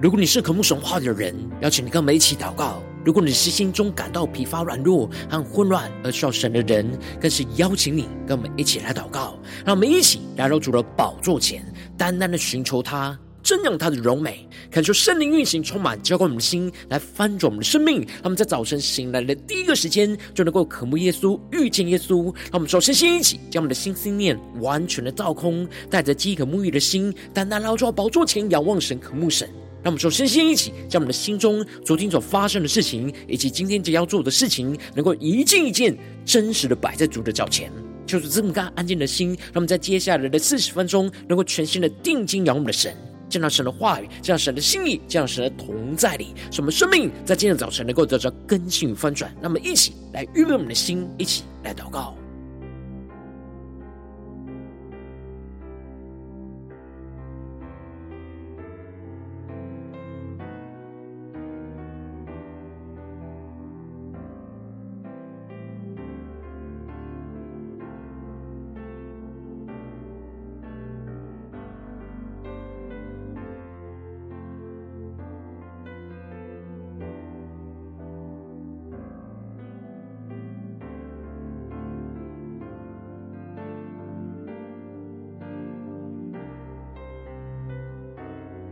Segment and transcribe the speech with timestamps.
[0.00, 6.88] 如果你是渴慕神话的人，邀请你跟我们一起祷告；如果你是心中感到疲乏、软弱和混乱而需要神的人，
[7.20, 9.36] 更是邀请你跟我们一起来祷告。
[9.66, 11.66] 让我们一起来到主的宝座前，
[11.96, 18.02] 单单的寻求他，瞻仰他的荣美，感受圣灵运行，充满浇灌我们的心，来翻转我们的生命。
[18.02, 22.26] 让我们在早晨醒来的第一个时间，就能够渴慕耶稣、遇见耶稣。
[22.26, 29.50] 让我们首先先一起将我们的心思念完全的倒空，带着饥渴沐浴的心，单单来到宝座前，仰望神、渴慕神。
[29.82, 37.70] 让我们首先先一起将我们的心中昨天所发生的事情，以及今天将要做的事情，能够一件一件真实的摆在主的脚前，
[38.04, 39.28] 就是这么干安静的心。
[39.28, 42.94] 让我们在接下来的四十分钟，能够全心的定睛仰望我们的神，
[43.28, 49.32] 见到神的话语，见到神的心意，见到神的同在里，使我们生命在今天早晨能够得到更新与翻转。
[49.40, 52.16] 那么，一起来预备我们的心，一起来祷告。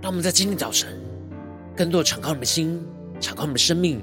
[0.07, 0.89] 让我们在今天早晨，
[1.77, 2.81] 更多的敞开我们的心，
[3.21, 4.01] 敞开我们的生命，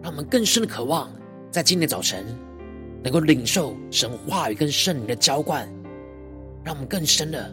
[0.00, 1.10] 让我们更深的渴望，
[1.50, 2.24] 在今天早晨
[3.02, 5.68] 能够领受神话语跟圣灵的浇灌，
[6.62, 7.52] 让我们更深的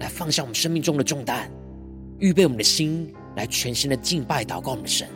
[0.00, 1.50] 来放下我们生命中的重担，
[2.18, 5.06] 预备我们的心来全新的敬拜祷告我们的神。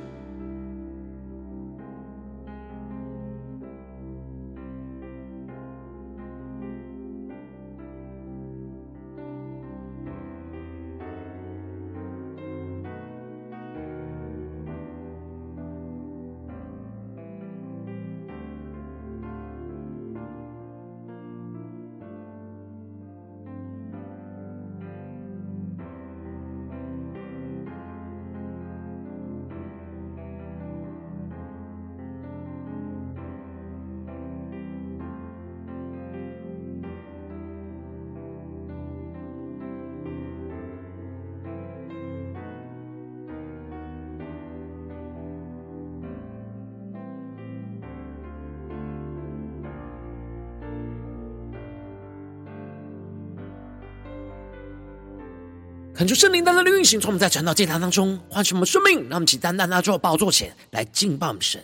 [55.97, 61.59] 恳求圣灵单单的运行，从我们在传道祭坛当中唤醒我们生命，让我们起单单拿到宝座前来敬拜我们神。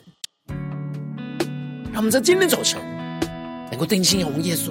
[1.92, 2.80] 让我们在今天早晨
[3.70, 4.70] 能够定心仰望耶稣，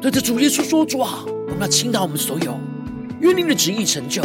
[0.00, 2.56] 对着主耶稣说：“主啊，我们要倾倒我们所有，
[3.18, 4.22] 愿您的旨意成就。”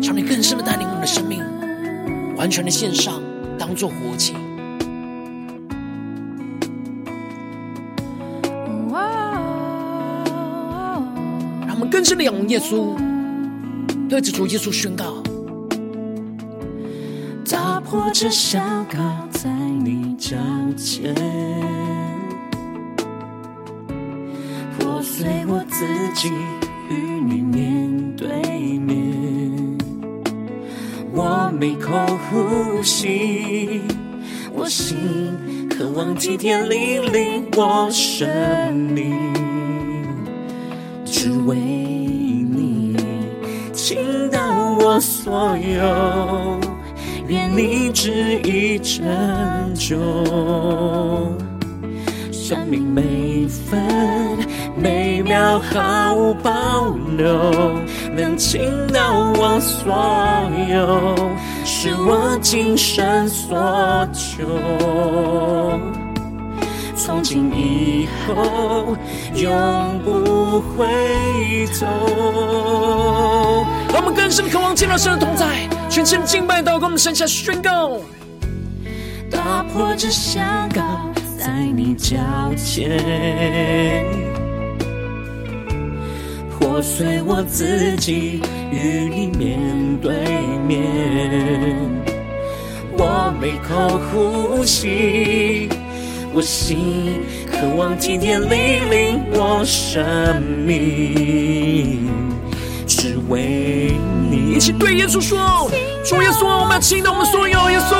[0.00, 1.42] 求你更深的带领我们的生命，
[2.36, 3.22] 完全的献上，
[3.58, 4.32] 当做活祭。
[12.16, 12.96] 更深的仰望耶稣，
[14.08, 15.22] 对着主耶稣宣告：
[17.48, 18.58] 打破这小
[18.90, 18.98] 高
[19.30, 20.36] 在你脚
[20.76, 21.14] 前，
[24.78, 25.84] 破碎我自
[26.14, 26.30] 己
[26.90, 29.76] 与你面对面。
[31.12, 31.92] 我没空
[32.30, 33.82] 呼吸，
[34.54, 34.96] 我心
[35.68, 39.14] 渴望体贴你领我生命，
[41.04, 41.85] 只为。
[45.00, 46.60] 所有，
[47.28, 49.04] 愿你旨意成
[49.74, 49.96] 就。
[52.32, 53.82] 生命每分
[54.76, 57.50] 每秒毫无保留，
[58.16, 58.62] 能倾
[58.92, 59.92] 倒我所
[60.72, 61.16] 有，
[61.64, 63.58] 是我今生所
[64.12, 64.46] 求。
[66.96, 68.96] 从今以后，
[69.34, 70.86] 永不回
[71.78, 71.86] 头。
[73.92, 78.00] 让我们更深的渴望见到神的同在，全心敬拜祷告，我们向下宣告：
[79.30, 82.16] 打破这香港在你脚
[82.56, 84.04] 前，
[86.58, 88.40] 破碎我自己
[88.72, 89.60] 与你面
[90.00, 90.14] 对
[90.66, 90.82] 面。
[92.98, 95.68] 我每口呼吸，
[96.36, 98.50] 我心渴望体贴你
[98.90, 102.10] 领我生命。
[102.86, 103.94] 只为
[104.30, 105.70] 你，一起对耶稣说：
[106.04, 107.96] 主耶稣，我们要倾倒我们所有，耶稣，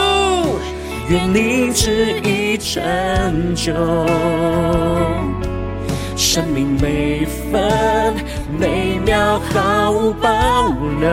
[1.09, 3.73] 愿你旨意成就。
[6.17, 8.15] 生命每分
[8.59, 10.69] 每秒毫无保
[10.99, 11.11] 留，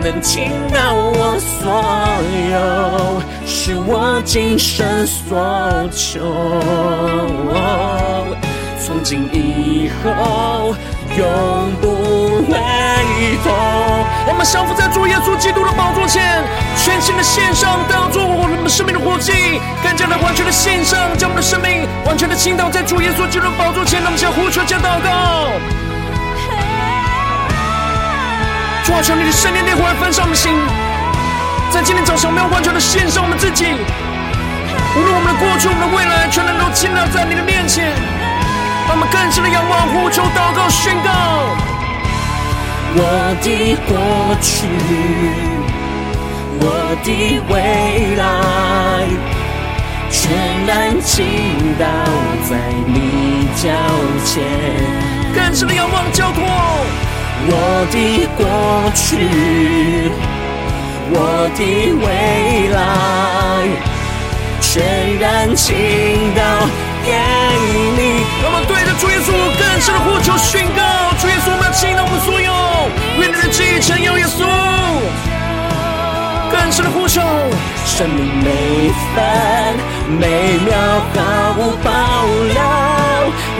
[0.00, 1.70] 能倾倒我所
[2.50, 6.18] 有，是我今生所求。
[8.80, 10.74] 从今以后，
[11.18, 11.86] 永不
[12.46, 14.06] 回头。
[14.28, 16.42] 我们降服在主耶稣基督的宝座前，
[16.76, 24.00] 全心的献上，当作我们生命的活祭，更加的完全的献上，将我们的生命完全的倾倒在主耶稣基督的宝座前。
[24.00, 25.50] 让我们向呼求，加祷告。
[28.84, 30.54] 主啊，求你的圣灵烈火焚烧我们的心，
[31.70, 33.74] 在今天早上，我们要完全的献上我们自己，
[34.94, 37.90] 无论我们的过去、我们的未来，全能都倾倒在你的面前。
[38.86, 41.65] 让我们更深的仰望、呼求、祷告、宣告。
[42.98, 43.02] 我
[43.42, 43.92] 的过
[44.40, 44.66] 去，
[46.60, 46.64] 我
[47.04, 47.08] 的
[47.50, 47.54] 未
[48.16, 48.24] 来，
[50.10, 50.16] 全
[50.66, 51.14] 然倾
[51.78, 51.84] 倒
[52.48, 52.50] 在
[52.86, 52.96] 你
[53.54, 53.68] 脚
[54.24, 54.32] 前。
[55.34, 56.40] 更深的仰望、交托。
[57.48, 57.52] 我
[57.92, 58.40] 的过
[58.94, 59.06] 去，
[61.12, 61.60] 我的
[62.00, 62.06] 未
[62.72, 62.78] 来，
[64.62, 65.76] 全然倾
[66.34, 66.40] 倒。
[67.04, 71.05] 给你，我们对着主耶稣更深的呼求宣告：
[71.76, 72.50] 倾倒我们所有，
[73.20, 74.40] 愿你的旨意成就耶稣。
[76.50, 77.20] 更深的呼求，
[77.84, 79.16] 生命每分
[80.18, 80.72] 每秒
[81.12, 81.16] 毫
[81.58, 81.92] 无保
[82.48, 82.56] 留，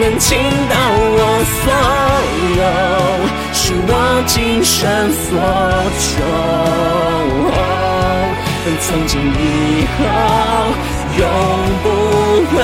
[0.01, 0.41] 能倾
[0.71, 0.75] 倒
[1.13, 1.69] 我所
[2.57, 2.65] 有，
[3.53, 3.93] 是我
[4.27, 5.29] 今生所
[6.01, 6.09] 求。
[8.81, 10.01] 从今以后。
[11.17, 11.25] 永
[11.83, 11.85] 不
[12.53, 12.55] 回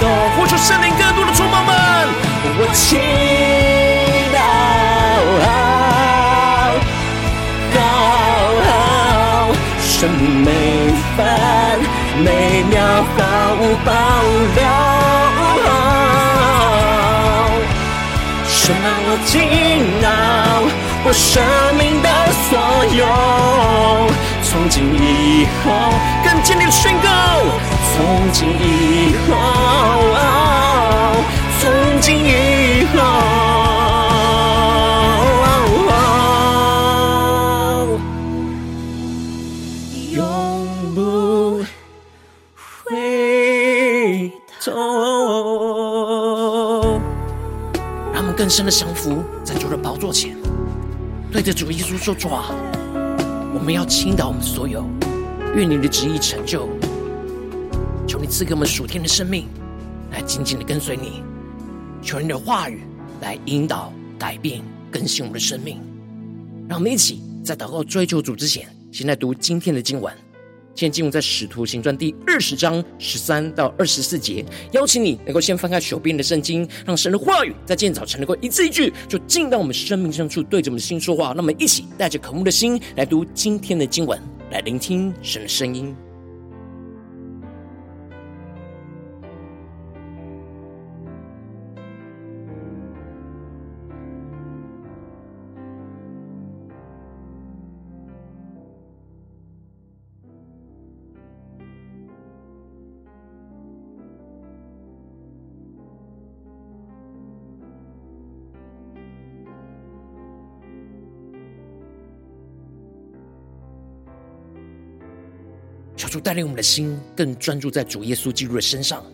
[0.00, 0.02] 头。
[0.34, 1.70] 呼求圣灵更多的充满们，
[2.58, 2.98] 我倾
[10.00, 10.50] 生命每
[11.14, 11.18] 分
[12.24, 13.18] 每秒毫
[13.60, 13.92] 无保
[14.56, 14.58] 留。
[18.48, 19.30] 神啊，我倾
[20.00, 20.08] 倒
[21.04, 21.44] 我生
[21.76, 22.08] 命的
[22.48, 22.50] 所
[22.96, 23.04] 有。
[24.42, 25.68] 从今以后，
[26.24, 27.08] 更坚定的宣告。
[27.92, 29.36] 从今以后，
[31.60, 31.70] 从
[32.00, 32.96] 今以后，
[48.40, 50.34] 更深的降服在主的宝座前，
[51.30, 52.46] 对着主耶稣说：“主啊。”
[53.52, 54.82] 我们要倾倒我们所有，
[55.54, 56.66] 愿你的旨意成就。
[58.08, 59.46] 求你赐给我们属天的生命，
[60.10, 61.22] 来紧紧的跟随你。
[62.00, 62.80] 求你的话语
[63.20, 65.78] 来引导、改变、更新我们的生命。
[66.66, 70.10] 让我们一起在祷告追求主之前，先来读今天的经文。
[70.80, 74.42] 今天进入在《使徒行传》第二十章十三到二十四节。
[74.72, 81.34] 邀请你能够先翻开手边的圣经，让神的话语在今天早晨能够一字一句，就进到我们生命深处，对着我们的心说话。
[81.34, 84.18] 让我们一起带着渴慕的心来读今天的经文，
[84.52, 85.94] 来聆听神的声音。
[116.10, 119.04] 主带领我们的心更专注在主耶稣基督的身上，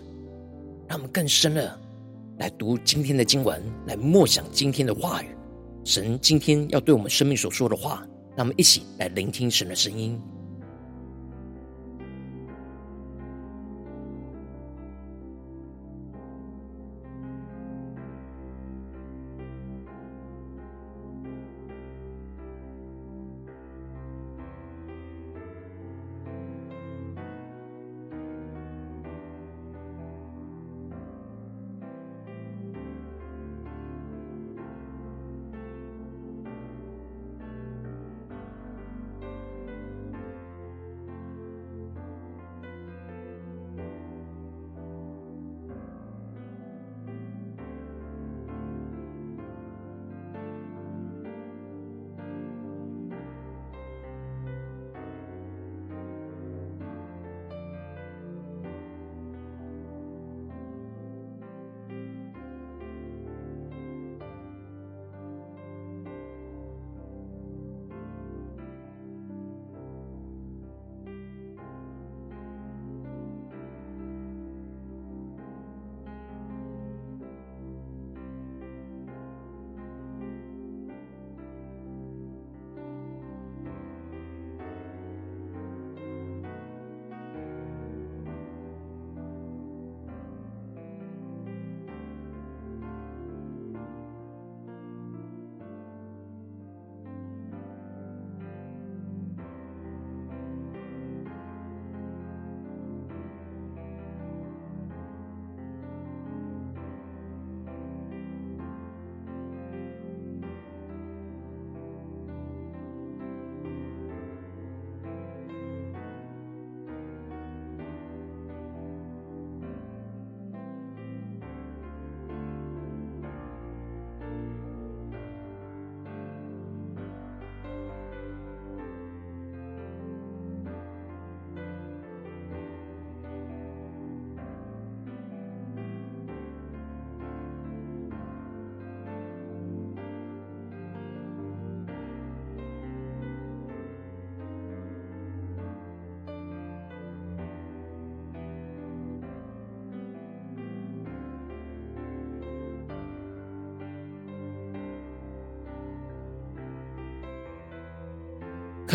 [0.88, 1.78] 让我们更深的
[2.38, 5.26] 来读今天的经文，来默想今天的话语。
[5.84, 8.02] 神今天要对我们生命所说的话，
[8.34, 10.18] 让我们一起来聆听神的声音。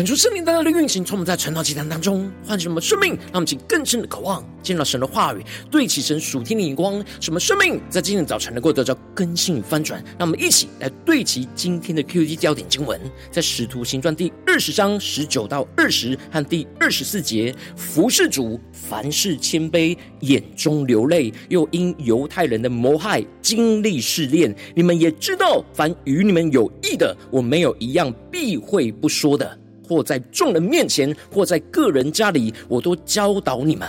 [0.02, 10.02] 恳求圣灵大大的运行，从我们在晨祷祭坛当中唤醒我们生命，让我们更深的渴望见到神的话语，对齐神属天的眼光，使我们生命在今天早晨能够得到更新与翻转。
[10.18, 24.52] 让我们一起来对齐今天的 QD 焦点经文，在使徒行传第二十章十九到二十和第二十四节：服侍主，凡事谦卑，眼中流泪，又因犹太人的谋害经历试炼。
[24.74, 29.61] 你们也知道，凡与你们有益的，我没有一样避讳不说的。
[29.86, 33.88] 或在众人面前，或在个人家里，我都教导你们。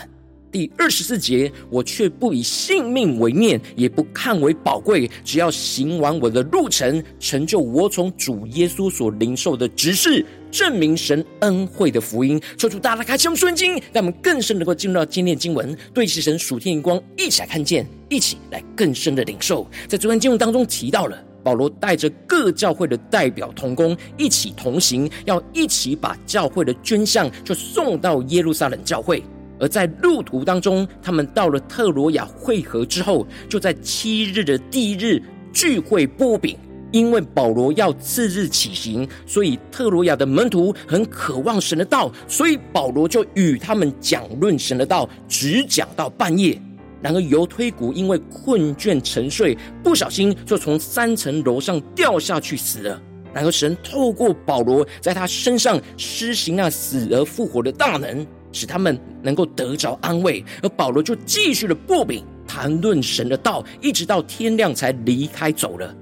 [0.51, 12.39] 第二十四节，我却不以性命为念，也不看为宝贵，只要行完我的路程，成就我从主耶稣所领受的职事，证明神恩惠的福音。
[12.55, 19.67] 求主大大开启我们圣经，让我们更深能够进入到今天的经文，对齐神属天荧光，一起来看见，一起来更深的领受。
[19.87, 21.17] 在昨天经文当中提到了。
[21.43, 29.21] 保罗带着各教会的代表同工一起同行，要一起把教会的捐项就送到耶路撒冷教会。
[29.59, 35.21] 而在路途当中，他们到了特罗亚会合之后，就在七日的第一日
[35.53, 36.57] 聚会波饼。
[36.91, 46.55] 因为保罗要次日起行，所以特罗亚的门徒很渴望神的道，所以保罗就与他们讲论神的道，只讲到半夜。
[47.03, 52.99] 然而犹推古因为困倦沉睡，不小心就从三层楼上掉下去死了。
[53.33, 60.43] 然而神透过保罗在他身上施行那死而复活的大能，使他们能够得着安慰。
[60.61, 65.93] 而保罗就继续的擘饼谈论神的道，一直到天亮才离开走了。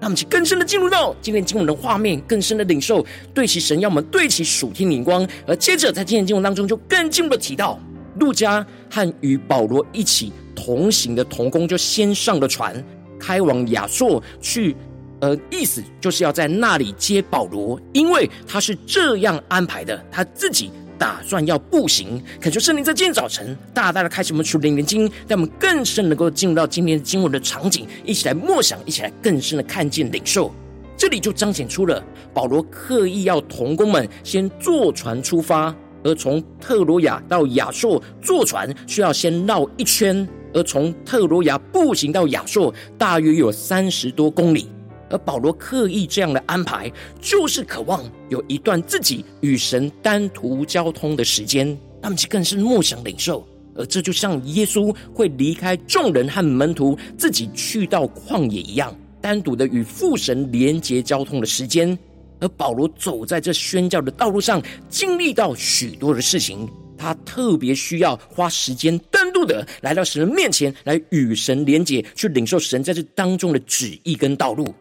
[0.00, 5.26] 那么，请更深的进入到今天经文的画面，更深的领受对齐神要我们对齐属天灵光。
[5.46, 7.78] 而接着在今天经文当中，就更进一步的提到
[8.18, 10.32] 路加和与保罗一起。
[10.54, 12.84] 同行的同工就先上了船，
[13.18, 14.76] 开往亚朔去，
[15.20, 22.22] 呃，意思就是要在那里接保罗，因为他是这样安排的，他自己打算要步行。
[22.40, 30.52] 恳求圣灵在今天早晨大大的开启我们属灵的经，让我们更深能够进入到今天的经文的场景，一起来默想，一起来更深的看见领受。
[30.96, 32.00] 这里就彰显出了
[32.32, 40.26] 保罗刻意要同工们先坐船出发，而从特罗亚到亚朔坐船需要先绕一圈。
[40.54, 44.68] 而从特罗亚步行到亚朔，大约有三十多公里。
[45.08, 46.90] 而保罗刻意这样的安排，
[47.20, 53.46] 就是渴望有一段自己与神单独交通的时间，他们更是默想领受。
[53.74, 61.98] 而这就像耶稣会离开众人和门徒，自己去到旷野一样，单独的与父神连结交通的时间。
[62.42, 66.68] 而保罗走在这宣教的道路上，经历到许多的事情。
[66.98, 74.72] 他特别需要花时间单独的来到神的面前，来与神连结，去领受神在这当中的旨意跟道路。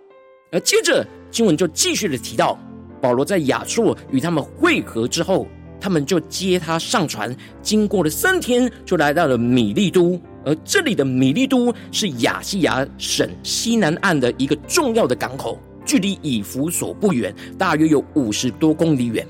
[0.52, 2.60] 而接着经文就继续的提到，
[3.02, 5.48] 保罗在亚朔与他们会合之后，
[5.80, 10.22] 他们就接他上船，经过了三天，就来到了米利都。
[10.46, 19.26] 而这里的米利都是亚细亚省西南岸的一个重要的港口，距离以弗所不远，大约有五十多公里远。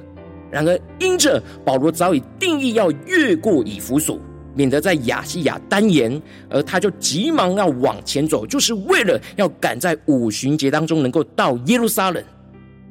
[0.49, 4.19] 然而，因着保罗早已定义要越过以弗所，
[4.53, 12.21] 免得在亚细亚耽延，而他就急忙要往前走，就是为了要赶在五旬节当中能够到耶路撒冷。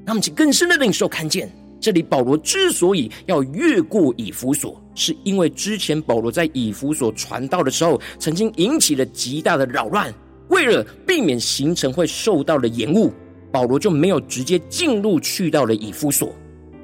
[0.07, 10.13] 那么，请更深的领受看见，这里保罗之所以要越过以弗所，是因为之前保罗在以弗所传道的时候，曾经引起了极大的扰乱，
[10.49, 13.13] 为了避免行程会受到了延误，
[13.53, 16.35] 保罗就没有直接进入去到了以弗所。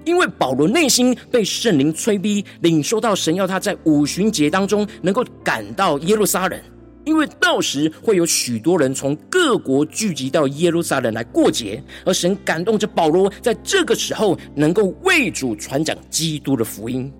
[0.04, 6.60] 因为保罗内心被圣灵催逼，领受到神要他在五旬节当中能够赶到耶路撒冷，
[7.04, 17.12] 因为到时会有许多人从各国聚集到耶路撒冷来过节，而神感动着保罗在这个时候能够为主传讲基督的福音。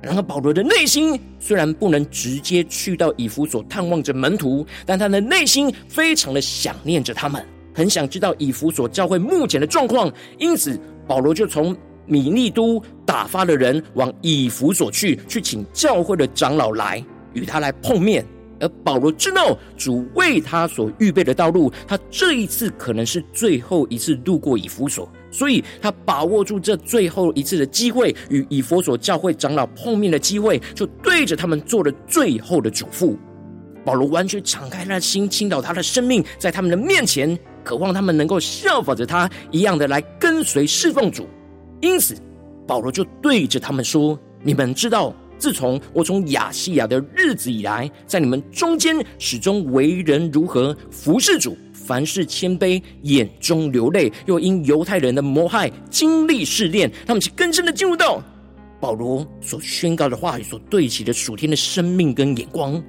[0.00, 7.42] 然而保罗的内心虽然不能直接去到以弗所探望着门徒，但他的内心非常的想念着他们，
[7.74, 11.76] 很想知道以弗所教会目前的状况，因此保罗就从。
[12.06, 17.02] 米利都打发了人往以弗所去，去请教会的长老来
[17.32, 18.22] 与他来碰面。
[18.60, 33.16] 而保罗知道主为他所预备的道路，他这一次可能是最后一次路过以弗所，所以他把握住这最后一次的机会，与以弗所教会长老碰面的机会，就对着他们做了最后的嘱咐。
[33.82, 41.26] 保罗完全敞开他的心，倾倒他的生命在他们的面前，渴望他们能够效法着他一样的来跟随侍奉主。
[41.80, 42.14] 因此，
[42.66, 58.22] 保罗就对着他们说：“你们知道，自从我从亚细亚的日子以来，在你们中间始终为人如何服侍主，凡事谦卑，眼中流泪，又因犹太人的谋害经历试炼，他们就更深的进入到
[58.80, 62.82] 保罗所宣告的话语所对齐的属天的生命跟眼光。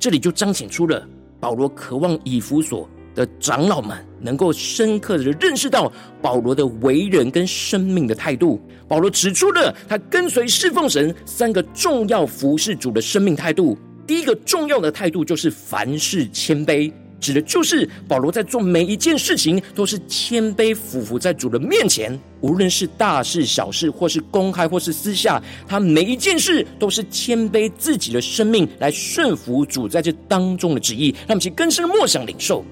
[0.00, 1.06] 这里就彰显出了
[1.38, 2.88] 保罗渴望以弗所
[3.18, 8.60] 的长老们能够深刻的认识到保罗的为人跟生命的态度。
[8.86, 13.76] 保罗指出了他跟随侍奉神三个重要服侍主的生命态度。
[14.06, 32.64] 第一个重要的态度就是凡事谦卑，指的就是保罗在做每一件事情都是谦卑俯伏在主的面前，无论是大事小事，或是公开或是私下，他每一件事都是谦卑自己的生命来顺服主在这当中的旨意，让我们去更深的默想领受。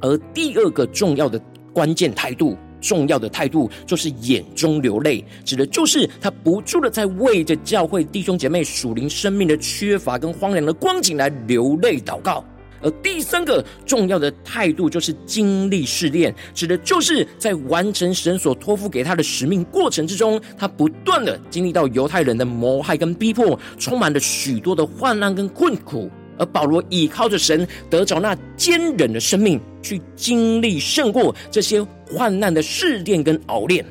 [0.00, 1.40] 而第二个重要的
[1.72, 2.56] 关键态度。
[2.82, 12.42] 重要的态度就是眼中流泪，指的就是他不住的在为着教会弟兄姐妹属灵生命的缺乏跟荒凉的光景来流泪祷告。
[12.80, 26.10] 而第三个重要的态度就是经历试炼，指的就是在完成神所托付给他的使命过程之中，他不断的经历到犹太人的谋害跟逼迫，充满了许多的患难跟困苦。
[26.40, 33.84] 而保罗倚靠着神，得着那坚忍的生命，去经历胜过这些患难的试炼跟熬炼。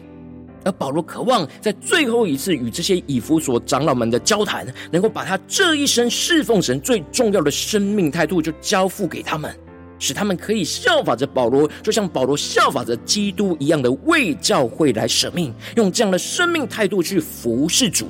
[0.66, 9.56] 而保罗渴望在最后一次与这些以弗所长老们的交谈，能够把他这一生侍奉神最重要的生命态度，就交付给他们，
[10.00, 18.08] 使他们可以效法着保罗，就像保罗效法着基督一样的为教会来舍命，用这样的生命态度去服侍主。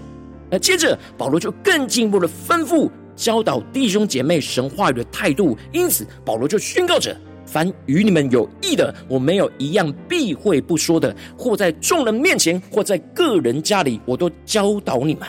[0.50, 2.90] 而接着保罗就更进一步的吩咐。
[3.20, 15.28] 教导弟兄姐妹神话语的态度，因此保罗就宣告着：凡与你们有益的，我没有一样避讳不说的，或在众人面前，或在个人家里，我都教导你们。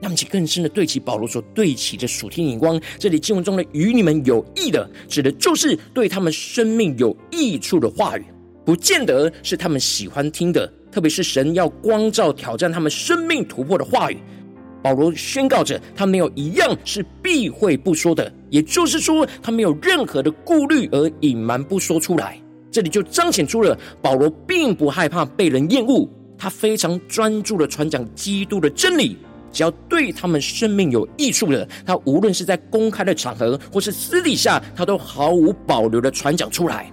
[0.00, 8.24] 那么，其更深的对齐保罗所对齐的属天眼光，这里经文中的与你们有益的，指的就是对他们生命有益处的话语，
[8.64, 14.16] 不见得是他们喜欢听的，特别是神要光照挑战他们生命突破的话语。
[14.86, 22.40] 保罗宣告着，他没有一样是避讳不说的，也就是说，他没有任何的顾虑而隐瞒不说出来。
[22.70, 29.18] 这里就彰显出了保罗并不害怕被人厌恶，他非常专注的传讲基督的真理，
[29.50, 36.88] 只要对他们生命有益处的，他无论是在公开的场合或是私底下，他都毫无保留的传讲出来。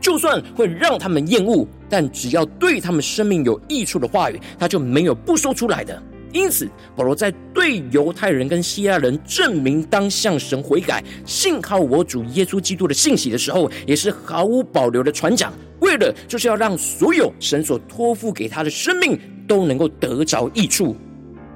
[0.00, 6.02] 就算会让他们厌恶，但只要对他们生命有益处的话语，他就没有不说出来的。
[6.34, 19.16] 因此，保罗在对犹太人跟希腊人证明当向神悔改、信靠我主耶稣基督的信息的时候，也是毫无保留的传讲，为了就是要让所有神所托付给他的生命
[19.46, 20.96] 都能够得着益处。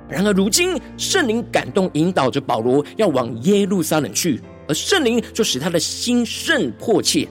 [0.09, 7.27] 然而，如今圣灵感动引导着保罗要往耶路撒冷去，而圣灵就使他的心甚迫切。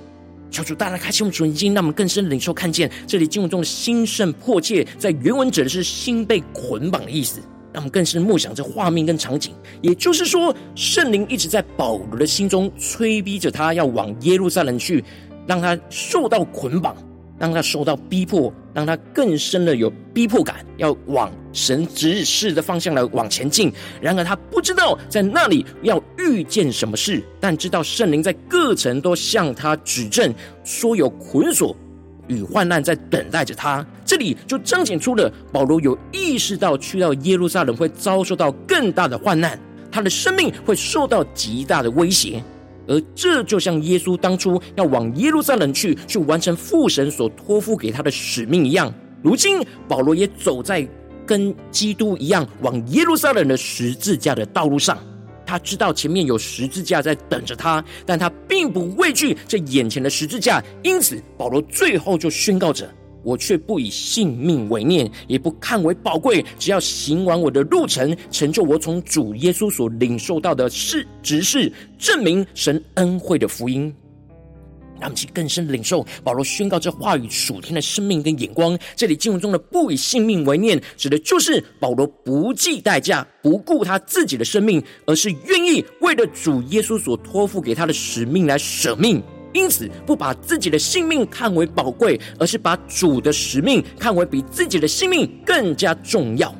[0.49, 7.41] 求主大大开启我们属灵经，让我们更深领受看见这里经文中的心甚迫切，在原文指的是心被捆绑的意思。
[7.73, 15.03] 让我们更深默想这画面跟场景，也就是说，圣灵一直在保罗的心中催逼着他要往耶路撒冷去，
[15.45, 16.95] 让他受到捆绑。
[17.39, 23.71] 让他受到逼迫，让他更深的有逼迫感，要往神指示的方向来往前进。
[24.01, 31.75] 然而他不知道在那里要遇见什么事，但知道圣灵在各城都向他指证，说有捆锁
[32.27, 33.85] 与患难在等待着他。
[34.03, 39.59] 这里就彰显出了保罗有意识到去到耶路撒冷会遭受到更大的患难，
[39.91, 42.41] 他的生命会受到极大的威胁。
[42.87, 48.93] 而这就像耶稣当初要往耶路撒冷去，去完成父神所托付给他的使命一样。
[49.21, 50.87] 如今保罗也走在
[51.25, 54.97] 跟基督一样往耶路撒冷的十字架的道路上。
[55.45, 60.61] 他知道前面有十字架在等着他，但他并不畏惧这眼前的十字架。
[60.83, 62.89] 因此，保罗最后就宣告着。
[63.27, 73.93] 我却不以性命为念，也不看为宝贵，只要行完我的路程，成就我从主耶稣所领受到的事，只是，证明神恩惠的福音。
[74.97, 78.79] 让我们去更深领受保罗宣告这话语属天的生命跟眼光。
[78.95, 89.21] 这里经文中的“不以性命为念”，指的就是保罗不计代价，不顾他自己的生命，而是愿意为了主耶稣所托付给他的使命来舍命。
[89.57, 96.53] 因此，不把自己的性命看为宝贵，而是把主的使命看为比自己的性命更加重要。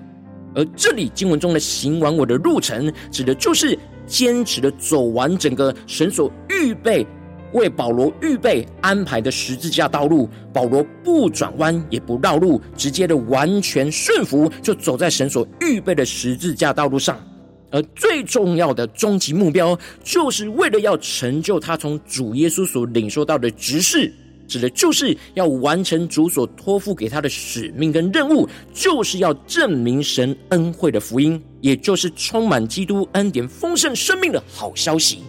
[0.55, 7.05] 而这里经文中的“行完我的路程”，指的就是坚持的走完整个神所预备
[7.53, 10.27] 为保罗预备安排的十字架道路。
[10.51, 17.15] 保罗不转弯，也不绕路，直接的完全顺服，就走在神所预备的十字架道路上。
[17.69, 24.11] 而最重要的终极目标，就是为了要成就他从主耶稣所领受到的职事，
[24.47, 35.19] 指的就是要完成主所托付给他的使命跟任务，就是要证明神恩惠的福音，也就是充满基督恩典丰盛生命的好消息。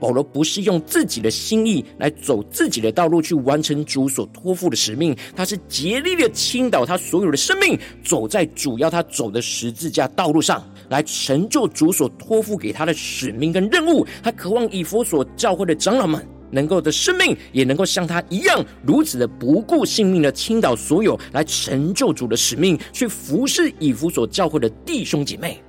[0.00, 14.06] 保罗不是用自己的心意来走自己的道路去完成主所托付的使命，他是竭力的倾倒他所有的生命，走在主要他走的十字架道路上，来成就主所托付给他的使命跟任务。
[14.22, 25.62] 他渴望以弗所教会的长老们能够的生命，也能够像他一样，如此的不顾性命的倾倒所有，来成就主的使命，去服侍以弗所教会的弟兄姐妹。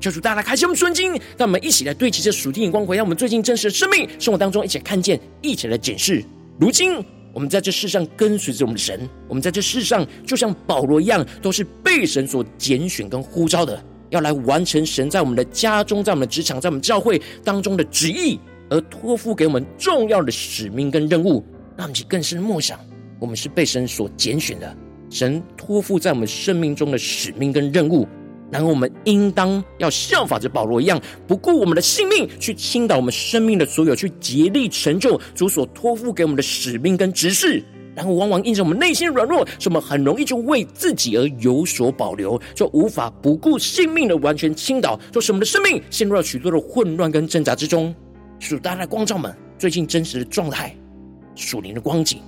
[0.00, 6.22] 求主大家开启我们顺经，让我们一起来对齐这属天眼光，回到我们最近真实的生命生活当中，一起来看见，一起来检视。
[6.60, 7.02] 如今
[7.32, 21.44] 我们在这世上跟随着我们的神，我们在这世上就像保罗一样，都是被神所拣选跟呼召的，要来完成神在我们的家中、在我们的职场、在我们教会当中的旨意，而托付给我们重要的使命跟任务。
[21.76, 22.78] 让我们去更深默想，
[23.18, 24.76] 我们是被神所拣选的，
[25.10, 28.06] 神托付在我们生命中的使命跟任务。
[28.54, 37.60] 然后我们应当要效法着保罗一样，不顾我们的性命，去倾倒我们生命的所有，去竭力成就主所托付给我们的使命跟职事。
[37.96, 47.92] 然后往往因着我们内心软弱，使我们很容易就为自己而有所保留，就无法不顾性命的完全倾倒，就使我们的生命陷入了许多的混乱跟挣扎之中。
[48.38, 50.72] 属大家的光照们，最近真实的状态，
[51.34, 52.20] 属灵的光景，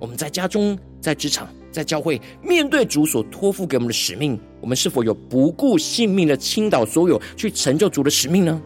[0.00, 1.48] 我们在家中，在职场。
[1.70, 8.60] 在教会面对主所托付给我们的使命，我们是否有不顾性命的倾倒所有，去成就主的使命呢？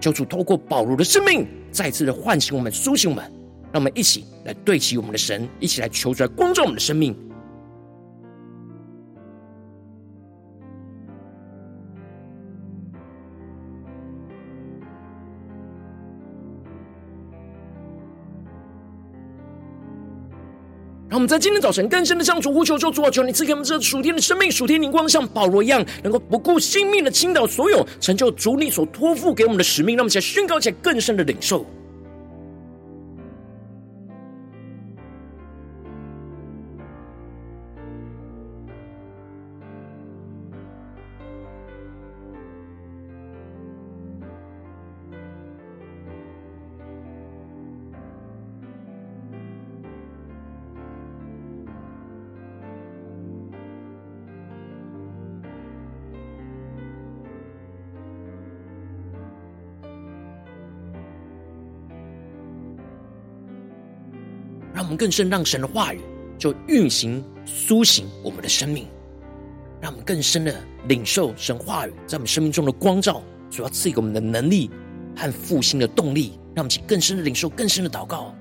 [0.00, 3.24] 求主透过保罗的生命，再次的唤醒我们、苏醒我们，
[3.72, 7.16] 让我们一起来对齐我们的神，一起来求出来光照我们的生命。
[21.16, 29.96] 我们在今天早晨更深的向主呼求，求主啊，求你赐给我们这属天的生命、属天灵光，像保罗一样，能够不顾性命的倾倒所有，成就主你所托付给我们的使命。
[29.96, 31.64] 让我们起来宣告，起来更深的领受。
[64.76, 66.02] 让我们更深让神的话语
[66.38, 68.86] 就运行苏醒我们的生命，
[69.80, 70.54] 让我们更深的
[70.86, 74.70] 领受神话语在我们生命中的光照，主要赐给我们的能力
[75.16, 78.34] 和复兴的动力，让我们去更深的领受、更深的祷告。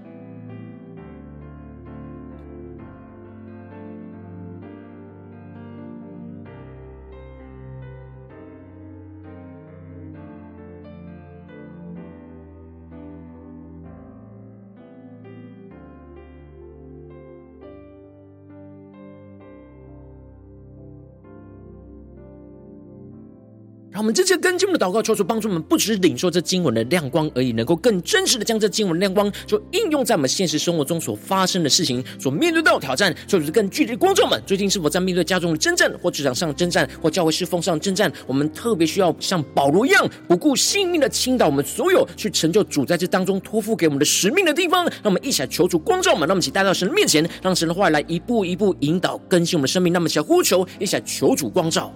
[24.05, 33.11] 我们这次跟经文的祷告，求主帮助我们，不只是领受这经文的亮光而已，能够更真实的将这经文的亮光，就应用在我们现实生活中所发生的事情，所面对到的挑战。
[33.27, 38.13] 求主更具体的光照们，最近是否在面对家中的征战，或职场上的征战，或教会侍奉上的征战？
[38.27, 44.85] 我们特别需要像保罗一样，不顾性命的倾倒我们所有，去成就主在这当中托付给我们的使命的地方。
[44.85, 49.91] 让我们一起来求主光照们，让我们一起带到神的面前，让神的话来一步一步引导更新我们的生命。
[49.91, 51.91] 那么，一起呼求，一起来求主光照。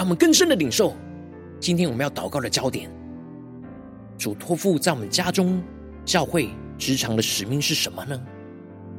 [0.00, 0.96] 让我们更深的领受，
[1.60, 2.90] 今天我们要祷告的焦点，
[4.16, 5.62] 主托付在我们家中、
[6.06, 8.18] 教会、职场的使命是什么呢？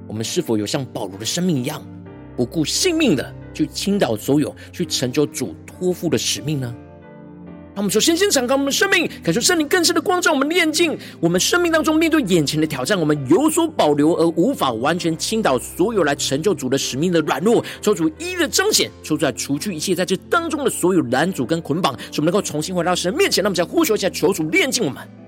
[0.07, 1.83] 我们是否有像保罗的生命一样，
[2.37, 6.71] 不顾性命的去倾倒所有，去成就主托付的使命呢？
[7.73, 10.97] 他们说先先敞开我们的生命，感受圣灵更深的光照我们的炼净。
[11.19, 23.43] 我们生命当中面对眼前的挑战，我们有所保留而无法完全倾倒所有来成就主的使命的软弱，求主一一的彰显，求主来除去一切在这当中的所有拦阻跟捆绑，使我们能够重新回到神面前。
[23.43, 25.20] 那么，想呼求一下，求主炼净我们。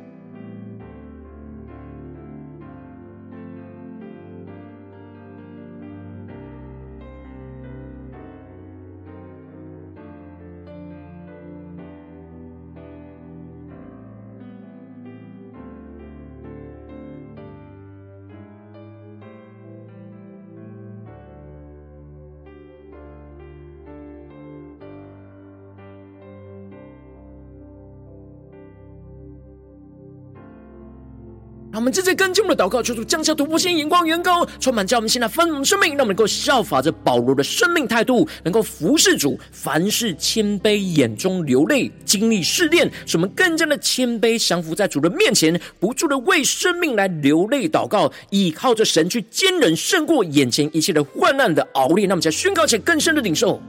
[31.83, 52.07] 我们正在跟进我们的祷告，求主降下突破性眼光，远高充满叫我们现在丰盛生命，让我们能够效法着保罗的生命态度，能够服侍主，凡事谦卑，眼中流泪，经历试炼，使我们更加的谦卑，降服在主的面前，不住的为生命来流泪祷告，依靠着神去坚忍胜过眼前一切的患难的熬炼。
[52.07, 53.61] 让我们再宣告且更深的领受，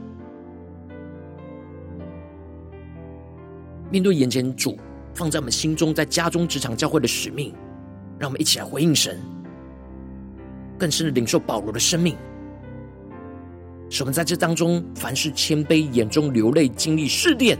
[3.91, 4.79] 面对眼前主
[5.13, 7.53] 放在我们心中，在家中、职场、教会的使命。
[8.19, 9.19] 让我们一起来回应神，
[10.77, 12.15] 更深的领受保罗的生命，
[13.89, 17.57] 使我们在这当中凡事谦卑，眼中流泪，经历试炼。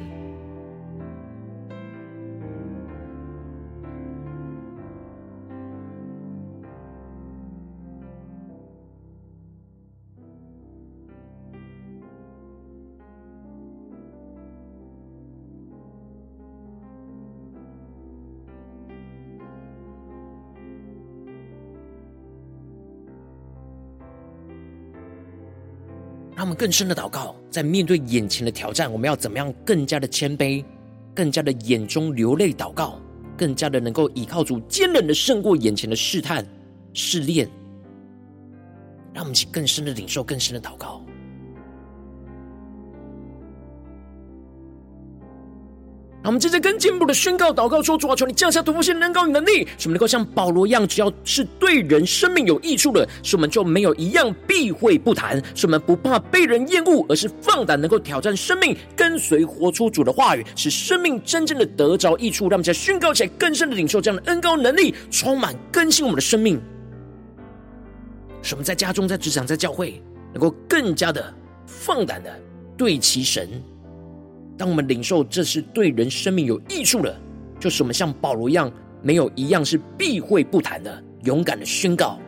[26.55, 30.63] 更深的祷告，在面对眼前的挑战，我们要怎么样更加的谦卑，
[31.13, 32.99] 更加的眼中流泪祷告，
[33.37, 36.43] 更加的能够依靠主坚韧的胜过眼前的试探
[36.93, 37.47] 试炼。
[39.13, 41.04] 让我们去更深的领受，更深的祷告。
[46.25, 62.45] 让我们接着跟进一步的宣告、祷告说：主啊，求你降下突破性能高与能力，使我们能够像保罗一样，只要是对人生命有益处的，使我们就没有一样避讳不谈；使我们不怕被人厌恶，而是放胆能够挑战生命，跟随活出主的话语，使生命真正的得着益处。
[62.45, 66.59] 让我们在宣告起来，更深的领受这样的恩膏能力，充满更新我们的生命，
[68.41, 70.01] 使我们在家中、在职场、在教会，
[70.33, 71.31] 能够更加的
[71.67, 72.35] 放胆的
[72.75, 73.47] 对齐神。
[74.57, 77.15] 当我们领受这是对人生命有益处的，
[77.59, 82.19] 就是我们像保罗一样，没有一样是避讳不谈的，勇敢的宣告。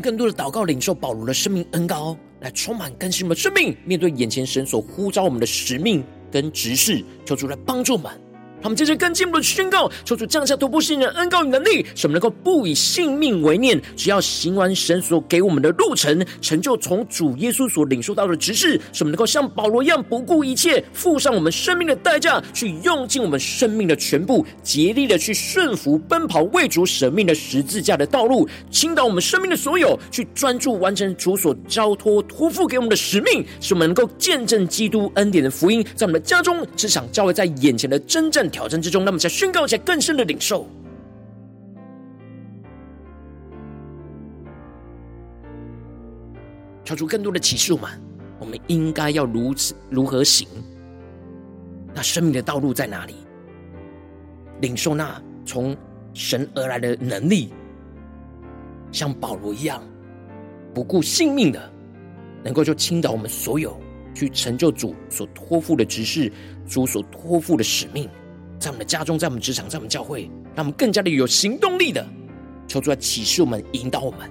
[0.00, 3.76] 更多的祷告，领受保罗的生命恩膏，来充满更新我们的生命。
[3.84, 8.29] 面对眼前神所呼召我们的使命跟职事，求主来帮助我们。
[8.62, 40.66] 他们接着更进一步的宣告，求主降下突破性的恩膏与能力，使我们能够不以性命为念，只要行完神所给我们的路程，成就从主耶稣所领受到的职事，使我们能够像保罗一样不顾一切，付上我们生命的代价，去用尽我们生命的全部，竭力的去顺服奔跑为主舍命的十字架的道路，倾倒我们生命的所有，去专注完成主所交托托付给我们的使命，使我们能够见证基督恩典的福音，在我们的家中、职场、教会，在眼前的真正挑战之中，那么在宣告一下更深的领受，
[46.84, 47.90] 超出更多的启示嘛？
[48.38, 50.48] 我们应该要如此如何行？
[51.94, 53.14] 那生命的道路在哪里？
[54.60, 55.76] 领受那从
[56.14, 57.52] 神而来的能力，
[58.92, 59.82] 像保罗一样
[60.74, 61.72] 不顾性命的，
[62.42, 63.78] 能够就倾倒我们所有，
[64.14, 66.32] 去成就主所托付的职事，
[66.66, 68.08] 主所托付的使命。
[68.60, 72.06] 在我们的家中，在我们职场，在我们教会，让我们更加的有行动力的，
[72.68, 74.30] 求主来启示我们，引导我们。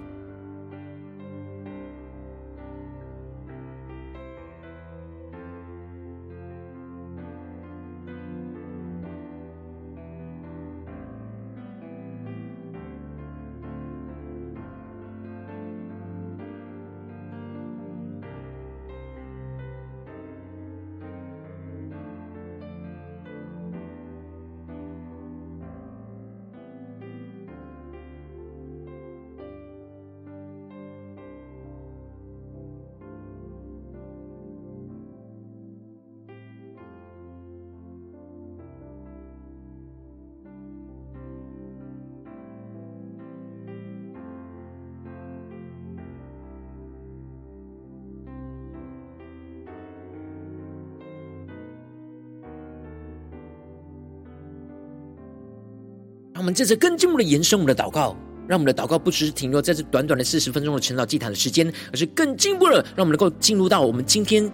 [56.39, 58.15] 我们这次更进一步的延伸我们的祷告，
[58.47, 64.49] 让我们的祷告不只是停留在这短短的四十分钟的晨祷祭坛的时间，而是更进一步的，让我们能够进入到我们今天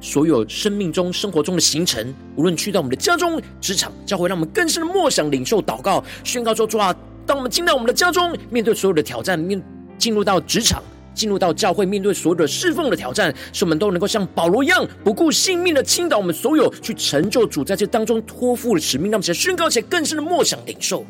[0.00, 2.14] 所有生命中、生活中的行程。
[2.36, 6.94] 无论去到我们的家中、职场、教会，让我们更深的默想、领受、祷告、宣告说：主啊，
[7.26, 9.60] 当我们进到我们的家中，面对所有的挑战，面
[9.98, 10.80] 进入到职场。
[11.16, 19.10] 进入到教会，面对所有的侍奉的挑战，使我们都能够像保罗一样，不顾性命的倾倒我们所有，去成就主在这当中托付的使命。
[19.10, 21.04] 让我们宣告且，更深的默想领受。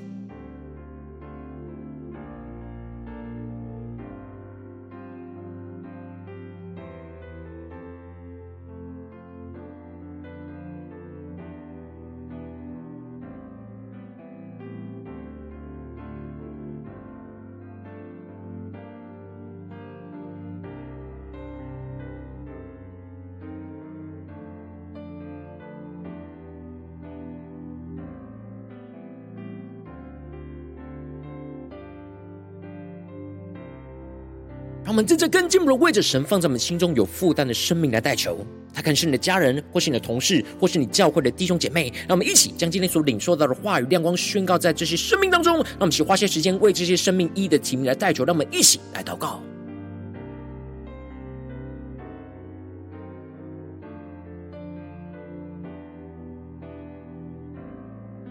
[34.96, 38.38] 我们在这更进一步的为着神放在我们心中有负担的生命来代求，
[38.72, 41.92] 他可能是你的家人，或是你的同事，或是你教会的弟兄姐妹。
[42.08, 45.56] 让我们一起将今天所领受到的话语亮光宣告在这些生命当中。
[45.56, 48.24] 让我们一起花些时间为这些生命一一的提名来代求。
[48.24, 49.42] 让我们一起来祷告。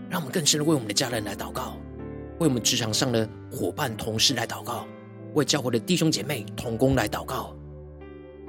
[0.09, 1.77] 让我们更深的为我们的家人来祷告，
[2.39, 4.87] 为我们职场上的伙伴、同事来祷告。
[5.35, 7.55] 为教会的弟兄姐妹同工来祷告，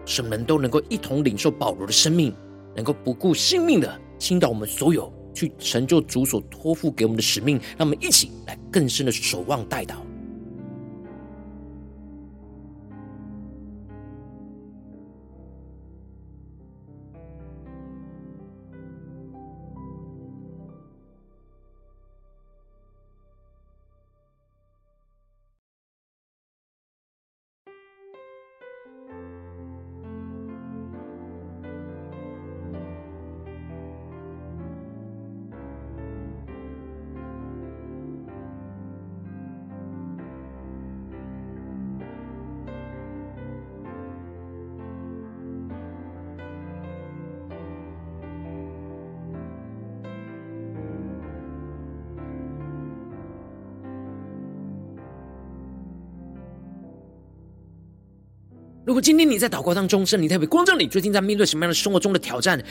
[0.04, 2.34] 使我们都能够一同领受保罗的生命，
[2.74, 7.60] 能够不顾性命的倾倒我们所有，去成就主所托付给我们的使命。
[7.76, 9.96] 让我们一起来更深的守望代祷。
[58.86, 62.62] 如果今天你在祷告当中，圣灵特别光照你，最近在面对什么样的生活中的挑战？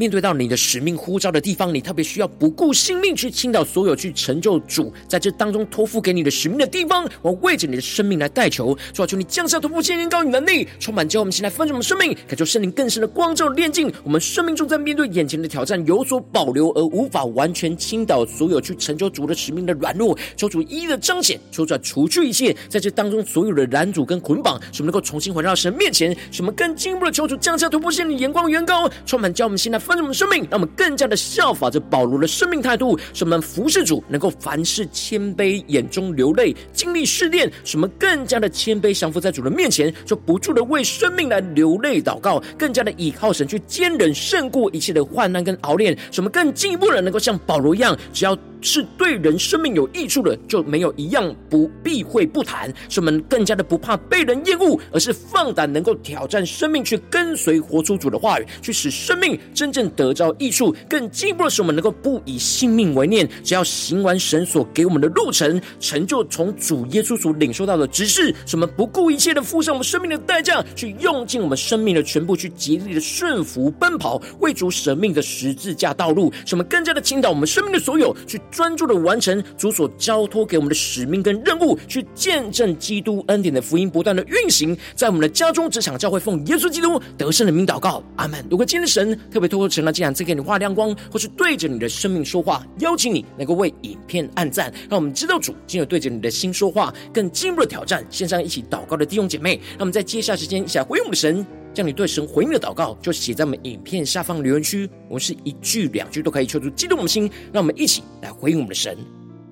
[0.00, 7.06] 面对到你的使命呼召的地方，你特别需要不顾性命去倾倒所有，去成就主在这当中托付给你的使命的地方。
[7.20, 26.16] 我为着你的生命来代求，主啊，求你降下突破性、高与能力，充满教我们现在分盛我们生命，感受圣灵更深的光照、炼净我们生命中，在面对眼前的挑战有所保留而无法完全倾倒所有去成就主的使命的软弱，求主一一的彰显，求主除去一切在这当中所有的拦阻跟捆绑，使我们能够重新回到神面前。
[26.30, 29.78] 使我们更进一步的求主降下突破性的眼光、远高，充满教我们现在。
[29.90, 48.38] 关注我们生命，让我们更加的效法着保罗的生命态度，使我们服侍主能够凡事谦卑，眼中流泪，经历试炼，使我们更加的谦卑，降服在主的面前，就不住的为生命来流泪祷告，更加的倚靠神去坚忍，胜过一切的患难跟熬炼，使我们更进一步的能够像保罗一样，只要。
[48.62, 52.72] 是对人生命有益处的，就没有一样不避讳不谈。
[52.88, 60.74] 使我们更加的不怕被人厌恶，而是放胆能够挑战生命，去跟随活出主的话语，去使生命真正得着益处。
[60.88, 68.34] 更进一步的是，我们能够不以性命为念，只要行完神所给我们的路程，成就从主耶稣所领受到的指示。
[68.46, 76.32] 使我们不顾一切的付上我们生命的代价，去用尽我们生命的全部，去竭力的顺服奔跑，为主舍命的十字架道路。
[76.44, 78.40] 使我们更加的倾倒我们生命的所有，去。
[78.50, 88.44] 专注的完成主所交托给我们的使命跟任务，去见证基督恩典的福音不断的运行在我们的家中、职场、教会，奉耶稣基督得胜的名祷告，阿门。
[88.50, 101.46] 如果今天神特别透过神的这样赐给你画亮光，或是对着你的生命说话，邀请你能够为影片按赞，让我们知道主今日对着你的心说话，更进一步的挑战线上一起祷告的弟兄姐妹，让我们在接下时间一起来回应我们的神。
[101.72, 104.88] 将你对神回应的祷告，就写在我们影片下方留言区。
[105.08, 108.96] 我们是一句两句都可以求助激动我们心，让我们一起来回应我们的神，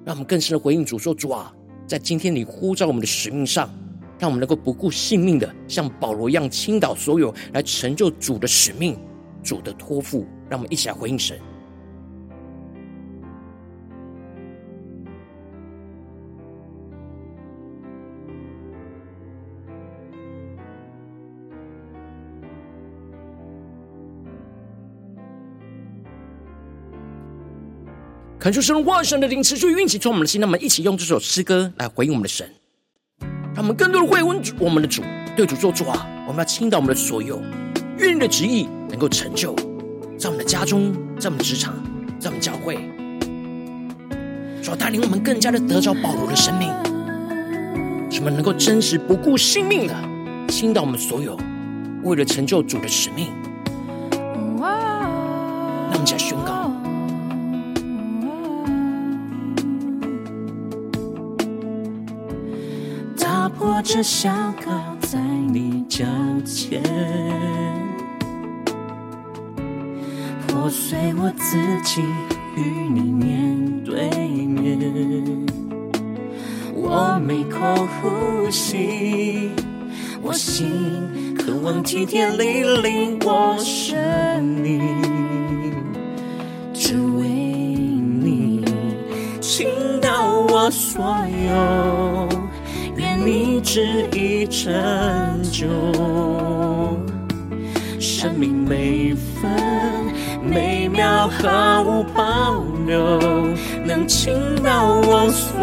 [0.04, 1.52] 让我们更深的回应主说：主啊，
[1.86, 3.72] 在今天你呼召我们的使命上，
[4.18, 8.98] 让我们能够不顾性命的，像保罗一样倾倒所有，来成就主的使命、
[9.42, 10.26] 主的托付。
[10.50, 11.38] 让我们一起来回应神。
[28.40, 32.48] 恳求神话神的灵持续运行从我们的心，那么一起用这首诗歌来回应我们的神，
[33.52, 35.02] 让我们更多的回应我们的主，
[35.34, 37.42] 对主做主啊，我们要倾倒我们的所有，
[37.98, 39.56] 愿你的旨意能够成就，
[40.16, 41.74] 在我们的家中，在我们职场，
[42.20, 42.78] 在我们教会，
[44.62, 46.68] 主要带领我们更加的得着保罗的生命，
[48.08, 49.94] 使我们能够真实不顾性命的
[50.46, 51.36] 倾倒我们所有，
[52.04, 53.32] 为了成就主的使命。
[54.60, 56.47] 让我们一起来宣告。
[63.78, 64.28] 打破这小
[64.66, 64.72] 高
[65.02, 66.04] 在你脚
[66.44, 66.82] 前，
[70.48, 72.02] 破碎我自己
[72.56, 74.10] 与你面对
[74.48, 75.46] 面。
[76.74, 79.52] 我每口呼吸，
[80.22, 84.82] 我心渴望体贴你令我生命。
[86.74, 88.64] 只为你
[89.40, 89.68] 倾
[90.02, 91.00] 倒我所
[91.46, 91.97] 有，
[93.70, 94.72] 旨意成
[95.52, 95.66] 就，
[98.00, 99.52] 生命每分
[100.42, 103.20] 每秒毫无保留，
[103.84, 104.32] 能倾
[104.64, 105.54] 倒我所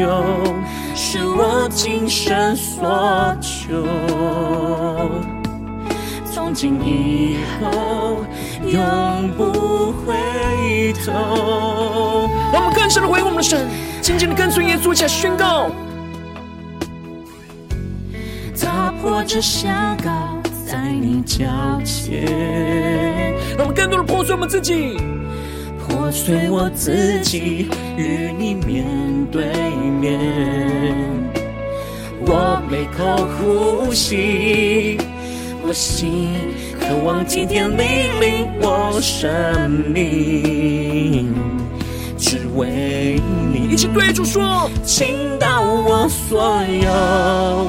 [0.00, 0.24] 有，
[0.94, 3.84] 是我今生所求。
[6.24, 8.24] 从今以后，
[8.62, 11.12] 永不回头。
[12.54, 13.68] 我们更深的回应我们的神，
[14.00, 15.70] 紧紧的跟随耶稣，一起来宣告。
[19.28, 19.68] 踏破这小
[20.02, 21.44] 高，在你脚
[21.84, 22.24] 前。
[23.56, 24.96] 让我们更多的破碎我们自己，
[25.78, 27.68] 破碎我自己，
[27.98, 28.86] 与你面
[29.30, 29.44] 对
[30.00, 30.18] 面。
[32.20, 34.98] 我每口呼吸，
[35.62, 36.30] 我心
[36.80, 41.34] 渴望今天你领我生命，
[42.16, 43.20] 只为
[43.52, 43.68] 你。
[43.70, 47.68] 一起对主说，倾倒我所有，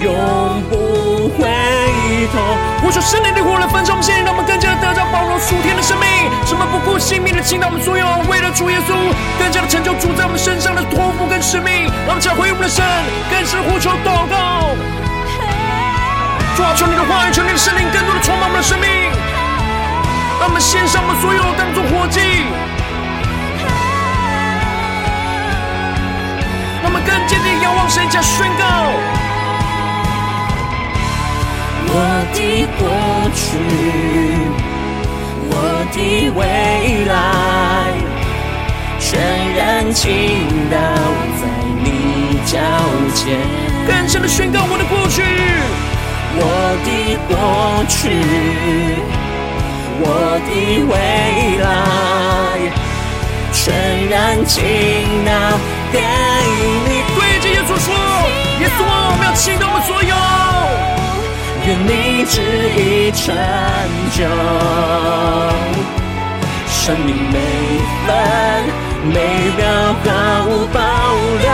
[0.00, 1.44] 永不回
[2.32, 2.40] 头。
[2.82, 6.08] 我说圣灵的火来焚烧我们，现在让我们更加的得着保罗属天的生命，
[6.46, 8.96] 什么不顾性命的倾倒我们所有，为了主耶稣，
[9.38, 11.84] 更加的成就主在我们身上的托付跟使命。
[12.08, 12.80] 让我们回我们的神，
[13.28, 14.72] 更是呼求祷告，
[16.56, 18.88] 主啊，求你的话语，求你的圣灵，更多的充满我们的生命。
[20.40, 22.48] 让我们献上我们所有，当作活祭。
[26.80, 29.19] 让我们更坚定仰望神，加宣告。
[31.92, 31.96] 我
[32.32, 32.38] 的
[32.78, 32.82] 过
[33.34, 33.40] 去，
[35.50, 35.54] 我
[35.92, 35.96] 的
[36.36, 36.40] 未
[37.06, 37.12] 来，
[39.00, 39.08] 全
[39.56, 39.60] 然
[39.92, 40.00] 倾
[40.70, 40.76] 倒
[41.40, 41.42] 在
[41.82, 41.86] 你
[42.46, 42.52] 脚
[43.14, 43.18] 前。
[43.88, 45.22] 更深的宣告我的过去，
[46.36, 46.42] 我
[46.86, 46.88] 的
[47.28, 47.34] 过
[47.88, 47.98] 去。
[50.02, 50.06] 我
[50.46, 50.48] 的
[50.88, 50.92] 未
[51.60, 51.68] 来，
[53.52, 53.60] 全
[54.08, 54.16] 然
[54.46, 54.56] 倾
[55.26, 55.30] 倒
[55.92, 56.00] 给
[56.86, 56.88] 你。
[57.14, 57.92] 对着耶稣说，
[58.60, 58.88] 耶稣，我
[59.18, 60.14] 们要倾倒我们所有，
[61.70, 62.42] 愿你旨
[62.76, 63.32] 意成
[64.10, 64.18] 就，
[66.66, 67.38] 生命每
[68.06, 68.08] 分
[69.04, 69.14] 每
[69.56, 69.62] 秒
[70.02, 70.08] 毫
[70.46, 70.80] 无保
[71.40, 71.48] 留，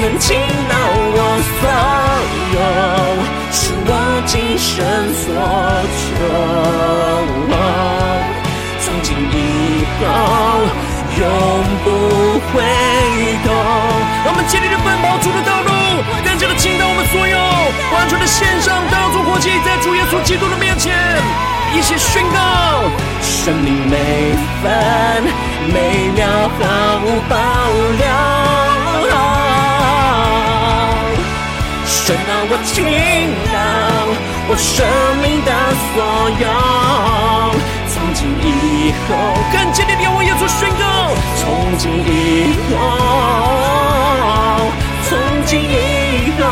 [0.00, 0.38] 能倾
[0.70, 0.72] 倒
[1.16, 1.18] 我
[1.58, 1.60] 所
[2.54, 2.56] 有。
[3.50, 3.90] 是我
[4.24, 4.70] 今生
[5.18, 5.26] 所
[5.98, 6.06] 求，
[8.84, 9.34] 从今以
[9.98, 10.00] 后
[11.18, 11.20] 永
[11.82, 11.86] 不
[12.52, 12.54] 回
[13.44, 13.46] 头。
[14.24, 15.67] 让我们竭力的奔跑主的道路，
[16.24, 17.38] 更加的倾倒我们所有，
[17.92, 20.94] 完全的献上，当作活祭，在主耶稣基督的面前，
[21.74, 22.38] 一起宣告：
[23.22, 24.66] 生命每分
[25.72, 26.26] 每秒
[26.58, 27.36] 毫无保
[27.98, 28.06] 留。
[31.84, 32.84] 神啊，我倾
[33.52, 33.56] 倒
[34.48, 34.86] 我生
[35.20, 35.50] 命的
[35.92, 35.96] 所
[36.40, 36.46] 有，
[37.88, 39.08] 从今以后，
[39.52, 40.82] 更坚定地往耶稣宣告。
[41.36, 42.76] 从今以后，
[45.08, 46.44] 从今以后，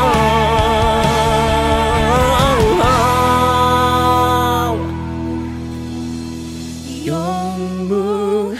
[7.05, 8.55] 永不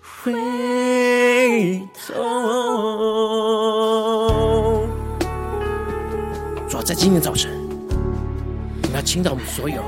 [0.00, 0.32] 回
[2.06, 2.14] 头。
[6.68, 7.50] 主要在今天早晨，
[8.82, 9.82] 我们要倾倒我们所有，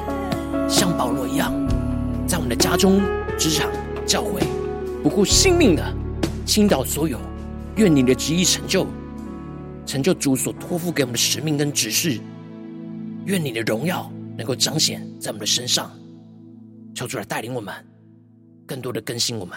[0.68, 1.52] 像保罗一样，
[2.26, 3.00] 在我们的家中、
[3.38, 3.70] 职场、
[4.04, 4.40] 教会，
[5.00, 5.94] 不顾性命的
[6.44, 7.16] 倾倒所有。
[7.76, 8.84] 愿你的旨意成就，
[9.84, 12.20] 成就主所托付给我们的使命跟指示。
[13.26, 15.90] 愿你的荣耀能够彰显在我们的身上，
[16.94, 17.72] 求主来带领我们，
[18.66, 19.56] 更多的更新我们。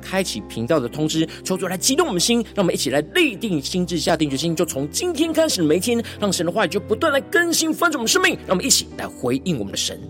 [0.00, 10.00] 开启频道的通知，求主来激动我们心，让我们一起来立定心智，下定决心，就从今天开始每一天，让神的话语就不断来更新翻转我们生命，让我们一起来回应我们的神。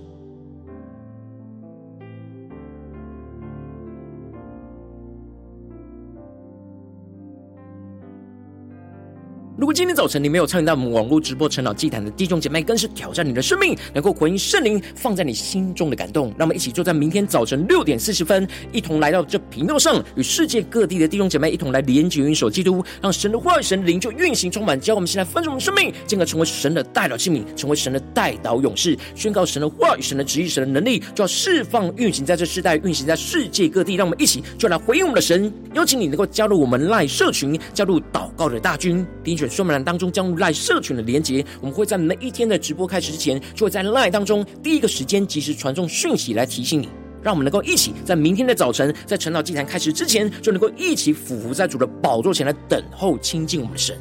[9.58, 16.28] 如果今天早晨你没有参与到我们网络直播晨祷祭坛的弟兄姐妹，更是挑战你的生命，能够回应圣灵放在你心中的感动。
[16.38, 33.96] 让我们一起就在明天早晨六点四十分，一同来到这频道上，与世界各地的弟兄姐妹一同来连结、元首基督，让神的话语、神的灵就运行充满，教我们现在分盛我们生命，进而成为神的代祷器皿，成为神的代祷勇士，宣告神的话语、神的旨意、神的能力，就要释放、运行在这世代，运行在世界各地。
[33.96, 46.88] 让我们一起就来回应我们的神，邀请你能够加入我们赖社群，加入祷告的大军，点选说明栏当中将赖社群的连接，我们会在每一天的直播开始之前，就会在拉当中第一个时间及时传送讯息来提醒你，
[47.22, 53.98] 让我们能够一起在明天的早晨，在晨祷祭坛开始之前，就能够一起俯伏在主的宝座前来等候亲近我们的神。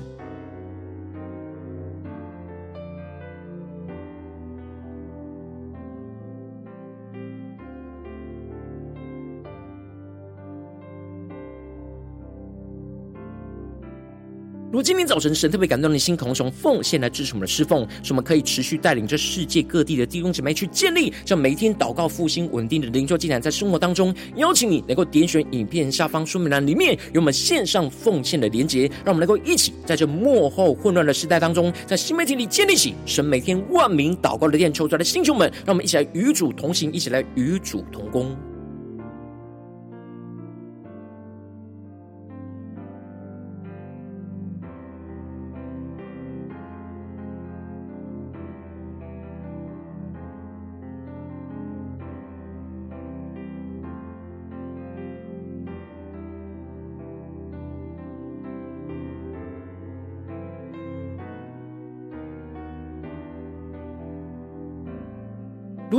[14.78, 38.38] 如今天早晨神特别感动的心，渴望从奉献来支持我们的侍奉，使我们可以持续带领这世界各地的弟兄姐妹去建立这每天祷告复兴稳定的灵修祭坛，在生活当中，邀请你能够点选影片下方说明栏里面有我们线上奉献的连结，让我们能够一起在这幕后混乱的时代当中，在新媒体里建立起神每天万名祷告的电，求出来的弟兄们，让我们一起来与主同行，一起来与主同工。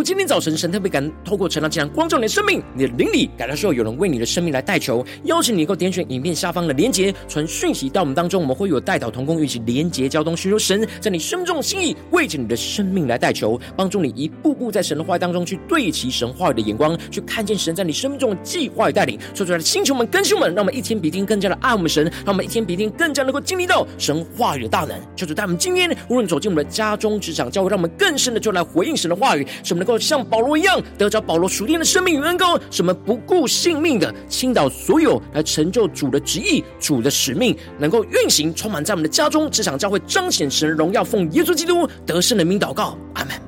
[0.09, 19.21] 今天早晨，神特别感透过晨祷祭坛光照你的生命，你的灵里感到说有人为你的生命来代求，邀请你能够点选影片下方的连结，传讯息到我们当中，我们会有代祷同工，一起连结交通，寻求神在你生命中的心意，为着你的生命来代求，帮助你一步步在神的话语当中去对齐神话语的眼光，去看见神在你生命中的计划与带领。
[19.35, 24.99] 说出来的星球们、更新们，让我们一天比一天更加的爱我们神，让我们一天比一天更加能够经历到神话语的大能。
[25.15, 41.03] 求主带我们今天无论走进我们的家中、职场、教会，让我们更深的就来回应神的话语，使我们能够像保罗一样得着保罗属天的生命与恩膏，使我们不顾性命的倾倒所有来成就主的旨意、主的使命，能够运行充满在我们的家中、职场、教会，彰显神荣耀。
[41.03, 43.48] 奉耶稣基督得胜的名祷告，阿门